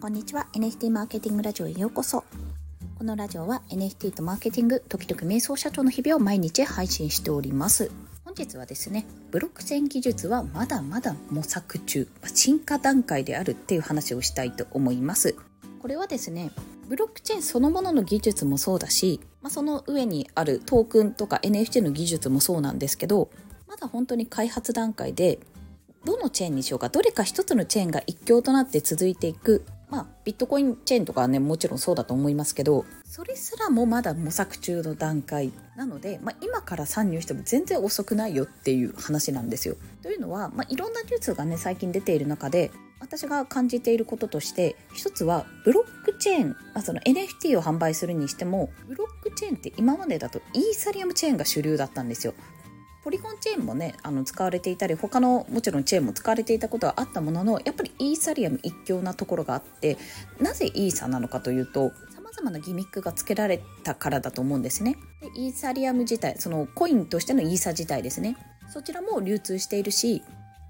[0.00, 0.46] こんにちは。
[0.54, 2.24] NFT マーケティングラジオへようこそ。
[2.96, 7.90] このラジオは NFT とマーケティング時々瞑想社長の日々を毎日配信しております。
[8.24, 15.36] 本日はですねブロックチェーン技術はまだまだ模索中進化段階であるっていう話をしたいと思います。
[15.82, 16.50] これはですね
[16.88, 23.28] ブロックチェーンそのものの技術もそうだし、まあ、その上にあるトークンとか NFT の技術もそうなんですけど
[23.68, 25.40] まだ本当に開発段階で
[26.06, 39.76] どのチェーンにしようかどれか一つのチェーンが一強となって続いていくまあ、ビットコインチェーンとかはねもちろんそうだと思いますけどそれすらもまだ模索中の段階なので、まあ、今から参入しても全然遅くないよっていう話なんですよ。
[40.02, 52.34] というのは、まあ、いろんなニュースがね最近出ている中で私が感じていることとして一つはブロックチェーン、まあ、その NFT を販売するにしてもブロックチェーンって今までだとイーサリアムチェーンが主流だったんですよ。
[53.02, 59.96] ポリゴンチェーンもねあの使われていたり他のもちろんチェーンも使われていたことはあったもののやっぱりイーサリアム一強なところがあって
[60.38, 64.96] なぜイーサなのかというとさまざまなギミックがつけられたからだと思うんですね。
[65.20, 68.36] でイーサリアム自体そのコインとしてのイーサ自体ですね
[68.68, 70.22] そちらも流通しているし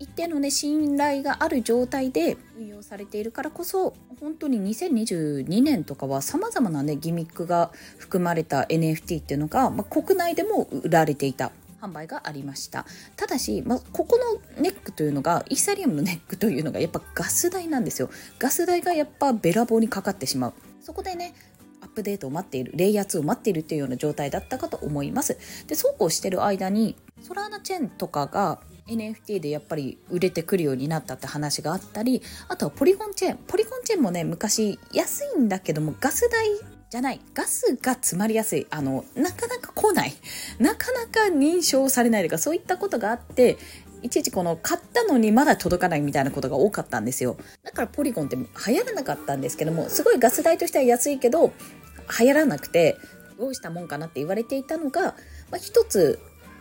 [0.00, 11.50] 一定のね信頼がある状態で運用されているからこそ本当に2022年とかはさまざまなねギミックが含まれた NFT っていうのが、まあ、国内でも売られていた
[11.80, 12.86] 販売がありました。
[13.16, 14.18] ただし、まあ、ここ
[14.56, 18.10] のネックというのがイーサリアムのネックというのがやっぱガス代なんですよ。
[18.38, 20.54] ガス代がやっぱべらぼうにかかってしまう。
[20.80, 21.34] そこでね
[21.80, 25.38] アップデートを待っているレイヤー2を待っているというような状態だったかと思います。
[25.66, 33.36] でそうこうしてる間にソラーナチェーンとかが NFT でやっぱり売れてくるようになったって話があったりあとはポリゴンチェーン。
[33.46, 36.48] ポリゴンチェーンもね昔安いんだけどもガス代
[36.90, 40.14] じゃないガスが詰まりやすいあのなかなか来ない。
[40.58, 43.58] なかなか認証されないとかそういったことがあって
[44.02, 47.36] いちいちこの買ったのにまだ届かないみたいなことが多かったんですよ。
[47.62, 48.44] だからポリゴンって流
[48.74, 51.52] 行らなかったんですけどもすごいガス代としては安いけど
[52.18, 52.96] 流行らなくて
[53.38, 55.14] どうしたもんかなって言われていたのが、ま
[55.54, 56.18] あ、一つ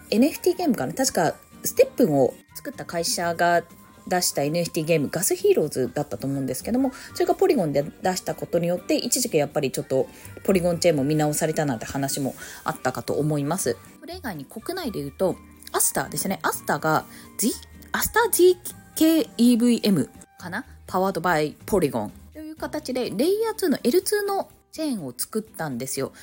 [0.09, 0.93] NFT ゲームかな。
[0.93, 3.63] 確かステップを作った会社が
[4.07, 10.07] 出した NFT ゲームガスヒーローズだったと思うんですけどもそれがポリゴンで出したことによって一時期やっぱりちょっと
[10.43, 13.77] ポリゴンチェーンも見直されたなんて話もあったかと思います。
[13.99, 15.35] それ以外に国内で言うと
[15.71, 16.39] アスターですね。
[16.41, 17.05] アスターが
[17.37, 17.53] Z
[17.91, 18.55] アスター
[18.95, 26.13] ZKEVM かなパワードバイポリゴンという形でレイヤー2の L2 のチェーンを作ったんですよ。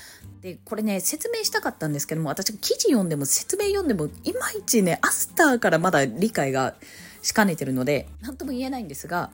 [0.41, 6.75] で、これね、説明したかったんですけども、私記事読んでも説明読んでも、いまいちね、アスターからまだ理解が
[7.25, 9.31] しかねてるので何とも言えないんですが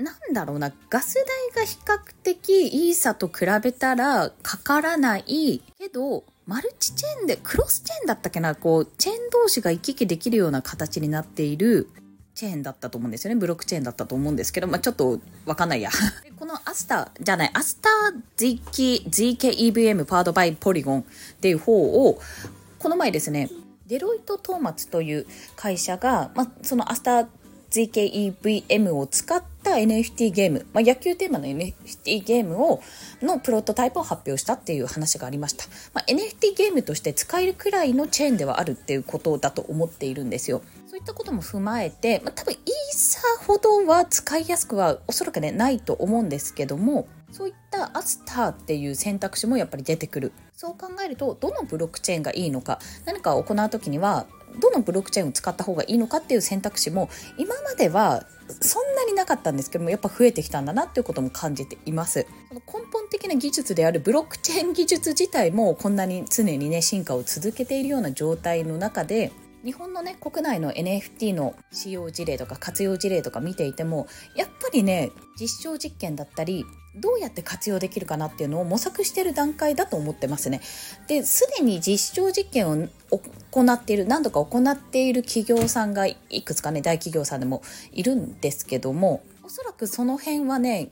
[0.00, 1.14] なんだろうなガス
[1.54, 11.88] 代が比較的イーサと比べたらかからないけどマルチチェーンでクロスチェーンだったっけなこうチェーン同士が行き来できるような形になっている
[12.34, 13.38] チェーンだったと思うんですよね。
[13.38, 15.90] ブロックチェーンだったと思うんですけど、まあ、ちょっとわかんないや。
[16.36, 21.04] このアスターじゃないアスター ZK ZKEVM パードバイポリゴンっ
[21.36, 22.20] ていう方を
[22.78, 23.48] この前ですね
[23.86, 27.26] デロイト・トーマツという会社が、まあ、そのアスター
[27.70, 32.80] ZKEVM を使った NFT ゲーム、まあ、野球テーマの NFT ゲームを
[33.20, 40.62] のプロトタイプを発表したっていう話がありました、まあ、NFT ゲームとして使えるくらいのチェーンではあるっていうことだと思っているんですよ。
[40.86, 42.58] そういったことも踏まえて、まあ、多分イー
[42.92, 50.32] サほどは使いやすくはおそらくねないと思うんですけどもそういったアスターっていう選択肢もやっぱり出てくる。
[50.54, 52.78] そう考えるとどのブロックチェーンがいいのか。
[53.06, 54.26] 何かを行う時には
[54.60, 58.24] どのブロックチェーンを使った方がいいのかっていう選択肢も今までは
[58.60, 62.24] そんなになかったんですけどもやっぱ増えてきたんだなっていうことも感じています。
[62.48, 69.32] その根本的な技術であるブロックチェーン技術自体もこんなに常にね進化を続けているような状態の中で
[69.64, 75.10] 日本のね国内の NFT の使用事例とか活用事例とか見ていてもやっぱりね
[75.40, 76.64] 実証実験だったり
[76.96, 80.60] どうやって活用できるかなっていうのを模索してる段階だと思ってますね。
[81.08, 82.88] で、すでに実証実験を
[83.50, 87.62] 行っている、何度か行っている企業さんがいくつかね、大企業さんでも
[87.92, 90.90] いるんですけども、おそらくその辺はね、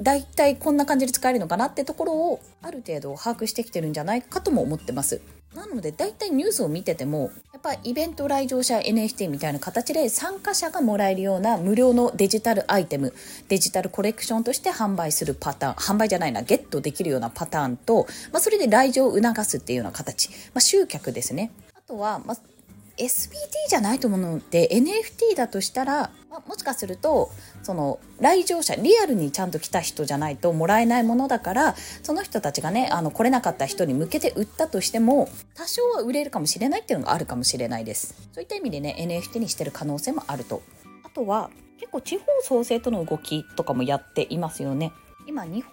[0.00, 5.20] 大体こんな感じで使えるのかなってところをある程度把握してきてるんじゃないかとも思ってます。
[5.54, 13.14] なので大体ニュースを見ててもやっぱイベント来場者 NFT みたいな形で参加者がもらえるような無料のデジタルアイテム
[13.48, 21.52] デジタルコレクションとして販売するパターン販売じゃないなゲットできるようなパターンと、まあ、それで来場を促すっていうような形、まあ、集客ですね。
[21.74, 22.53] あとは、まあ
[22.96, 27.30] SBT じゃないと思うので NFT だとしたら、まあ、もしかすると
[27.62, 38.14] その来場者リアルにちゃんと来た人じゃないともらえないものだからその人たちがねあの来れなかった人に向けて売ったとしても多少は売れるかもしれないっていうのがあるかもしれないです。
[38.32, 40.62] そういった意味でね NFT にしてる可能性もあると。
[41.04, 44.92] あとは結構地方創生との動きとかもやっていますよね。
[45.26, 45.72] 今日本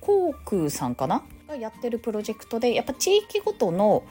[0.00, 1.22] 航空さんかな？
[1.48, 4.04] がやってるプロジェクトでやっぱ地域ごとの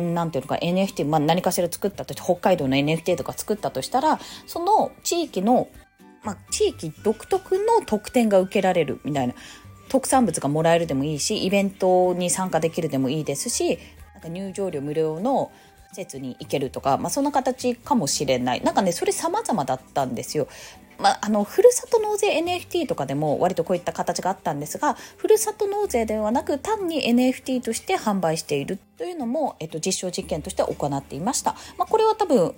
[0.00, 5.68] なんていうのか NFT、まあ、何かしら作ったとして北海道の NFT とか作ったとしたらその地域の、
[6.22, 9.34] まあ、地域独特の特典が受けられるみたいな
[9.88, 13.78] 特産物がもらえるでもいいしイベントに参加できるでもいいですし
[14.14, 15.50] なんか入場料無料の
[15.90, 20.46] 施設に行けるとか、まあ、そんな形かもしれないなんかねそれ様々だったんですよ。
[21.00, 31.54] まあ、あのふるさと納税 NFT とかでも割とこういった形があったんですがふるさと納税ではなく単に NFT として販売しているというのも、えっと、実証実験として行っていました。
[31.78, 32.54] まあ、これは多分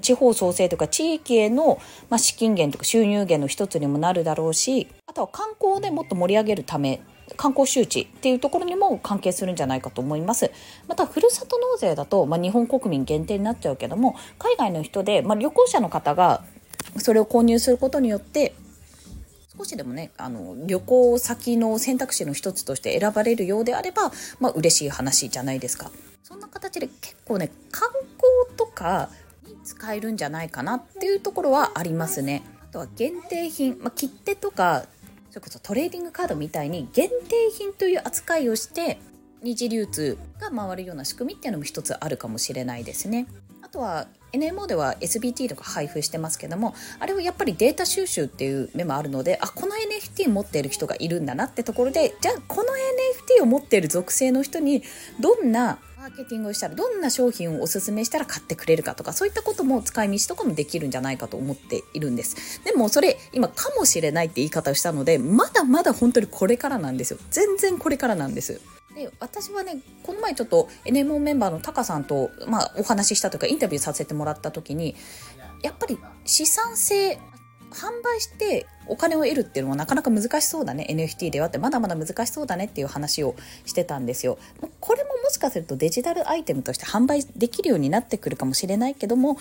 [0.00, 1.78] 地方創生とか地域への、
[2.08, 7.02] まあ、資金源とか収入源の一つにもなるだろうしあとは観光でもっと盛り上げるため
[7.36, 10.50] 観光周知っていうところにも関係するんじゃないかと思います
[10.88, 16.44] またふるさと納税だと、まあ、日本国民限定になっちゃうけども海外の人で、まあ、旅行者の方が
[16.98, 18.54] それを購入することによって
[19.56, 24.10] 少しでもねあの旅行先の選択肢の一つとして選ばれるようであれば、
[24.40, 25.90] まあ嬉しい話じゃないですか。
[26.22, 29.10] そんな形で結構ね観光とか
[29.46, 32.42] に使えるんじゃないかなっていうところはありますね。
[32.62, 34.86] あとは限定品、まあ、切手とか
[35.30, 38.98] それこそトレーディングカードみたいに限定品という扱いをして
[39.42, 43.26] 二次流通が回るような仕組みっていうのも一つあるかもしれないですね。
[43.62, 52.68] あとは NMO では SBT とか配布してますけどもあれはやっぱりデータ収集っていう目もあるのであこの NFT 持っている人がいるんだなってところでじゃあこの
[53.38, 54.82] NFT を持っている属性の人に
[55.20, 62.62] どんなマーケティングをしたらどんな商品をおすすめしたら買ってくれるかとかそういったことも使い道とかもできるんじゃないかと思っているんです。
[62.62, 67.18] でもそれ今かもしれないって言い方をしたのでまだまだ本当にこれからなんですよ。
[67.30, 68.60] 全然これからなんです。
[68.94, 74.94] で私はねこの前ちょっと NMO メンバーのタカさんと、まあ、お話ししたというかインタビューさせてもらった時に
[75.62, 77.18] やっぱり資産性
[77.74, 84.38] 販売してお金を得るっていうのはなかなか難しそうだね NFT ではってまだまだ難しそうだねっていう話をしてたんですよ。
[84.78, 89.38] これももしかするとデジタルアイテムとして販売できるようになってくるかもしれないけども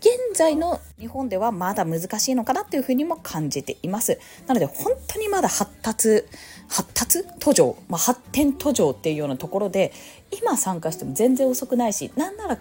[0.00, 4.18] 現在の日本ではまだ難しいのかなっていうふうにも感じています。
[4.46, 6.24] なので本当にまだ発達
[6.68, 9.92] 発達途上、まあ、発展途上っていうようなところで
[10.30, 12.58] 今参加しても全然遅くないしなんなら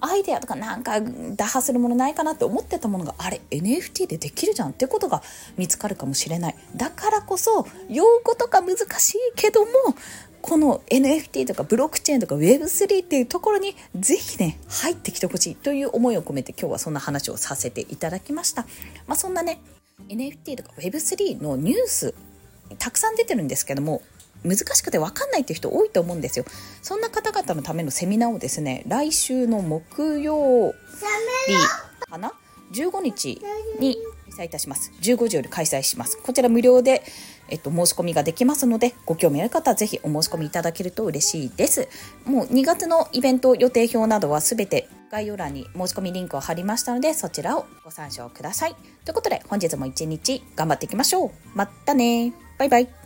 [0.00, 5.22] アイデアとかなんか打破するものないかなって思ってたものがあれ NFT でできるじゃんってことが
[5.56, 6.56] 見つかるかもしれない。
[6.76, 9.70] だからこそ用語とか難しいけども
[10.42, 18.66] この NFT とかブロックチェーンとか Web3 っていうところにぜひね入ってきてほしいという思いを込めて今日はそんな話をさせていただきました、
[19.06, 19.62] まあ、そんなね
[20.08, 22.14] NFT とか Web3 のニュース
[22.78, 24.02] たくさん出てるんですけども
[24.44, 26.44] 難しくて分かんないっていう人多いと思うんですよ。
[26.82, 30.74] そんな方々のためのセミナーをですね来週の木曜
[31.46, 32.32] 日かな
[32.72, 33.40] ？15日
[33.78, 33.96] に
[34.36, 34.92] 開催いたします。
[35.00, 36.18] 15時より開催します。
[36.22, 37.02] こちら無料で
[37.48, 41.88] えっと、申し込みができますのでご興味ある方はぜひお申し込みいただけると嬉しいです。
[42.24, 48.74] もう2月のイベント予定表などはすべて概要欄に申し込みリンクを貼りましたのでそちらをご参照ください。
[49.04, 51.30] ということで本日も一日頑張っていきましょう。
[51.54, 53.03] またねバイバイ